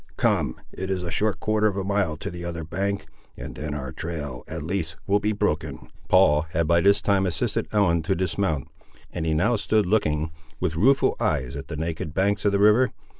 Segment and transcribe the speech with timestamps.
[0.17, 3.05] Come, it is a short quarter of a mile to the other bank,
[3.37, 7.67] and then our trail, at least, will be broken." Paul had by this time assisted
[7.71, 8.67] Ellen to dismount,
[9.13, 12.91] and he now stood looking, with rueful eyes, at the naked banks of the river.